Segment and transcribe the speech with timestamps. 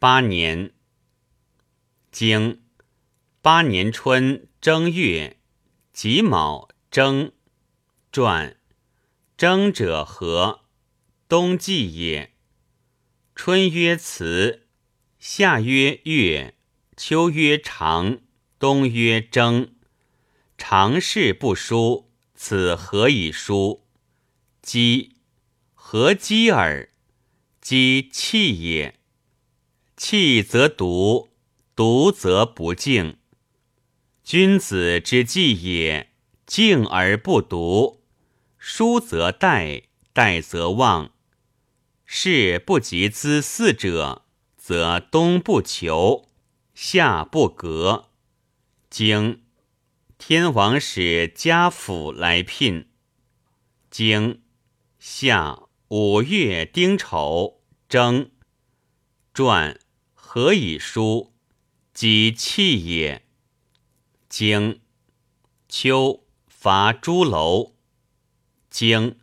[0.00, 0.72] 八年，
[2.10, 2.62] 经
[3.42, 5.36] 八年春正月
[5.92, 7.32] 己卯征，
[8.10, 8.56] 传
[9.36, 10.62] 征者何？
[11.28, 12.32] 冬季也。
[13.34, 14.68] 春曰辞，
[15.18, 16.56] 夏曰月，
[16.96, 18.20] 秋曰长，
[18.58, 19.74] 冬曰征。
[20.56, 23.86] 常事不书，此何以书？
[24.62, 25.16] 积，
[25.74, 26.88] 何积耳？
[27.60, 28.99] 积气也。
[30.02, 31.28] 气则独，
[31.76, 33.18] 独则不敬。
[34.24, 36.14] 君子之计也，
[36.46, 38.02] 敬而不独。
[38.56, 41.12] 疏则怠，怠则忘。
[42.06, 44.24] 事不及兹四者，
[44.56, 46.30] 则冬不求，
[46.72, 48.08] 夏不革。
[48.88, 49.42] 经。
[50.16, 52.88] 天王使家府来聘。
[53.90, 54.40] 经
[54.98, 58.30] 夏五月丁丑征，
[59.34, 59.78] 传
[60.32, 61.32] 何以书？
[61.92, 63.26] 即气也。
[64.28, 64.80] 经
[65.68, 67.74] 秋伐朱楼。
[68.70, 69.18] 经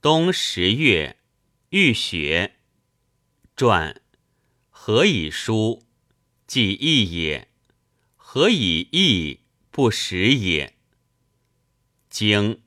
[0.00, 1.18] 冬十月
[1.68, 2.56] 遇雪。
[3.54, 4.00] 传
[4.70, 5.82] 何以书？
[6.46, 7.48] 即义也。
[8.16, 9.40] 何以义？
[9.70, 10.74] 不食也。
[12.08, 12.62] 经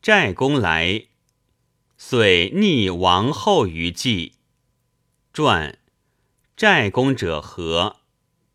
[0.00, 1.08] 寨公来，
[1.98, 4.36] 遂逆王后于祭。
[5.34, 5.78] 传
[6.58, 8.00] 寨公者何？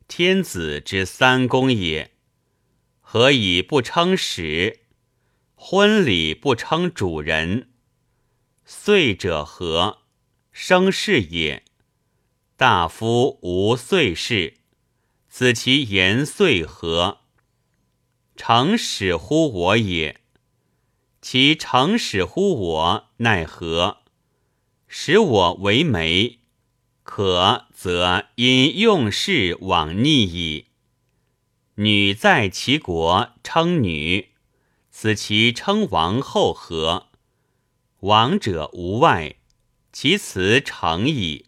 [0.10, 2.12] 天子之三公也。
[3.00, 4.82] 何以不称使？
[5.56, 7.70] 婚礼不称主人。
[8.66, 10.00] 岁者何？
[10.52, 11.64] 生事也。
[12.58, 14.58] 大夫无岁事，
[15.30, 17.20] 子其言岁何？
[18.36, 20.20] 诚使乎我也，
[21.22, 24.00] 其诚使乎我奈何？
[24.90, 26.42] 使我为媒，
[27.04, 30.68] 可则因用事往逆矣。
[31.76, 34.30] 女在其国称女，
[34.90, 37.08] 此其称王后何？
[38.00, 39.36] 王者无外，
[39.92, 41.46] 其辞诚矣。